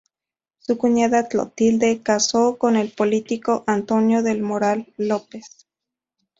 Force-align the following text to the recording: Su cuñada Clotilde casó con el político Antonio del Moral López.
Su 0.57 0.79
cuñada 0.79 1.27
Clotilde 1.27 2.01
casó 2.01 2.57
con 2.57 2.75
el 2.75 2.89
político 2.89 3.63
Antonio 3.67 4.23
del 4.23 4.41
Moral 4.41 4.87
López. 4.97 5.67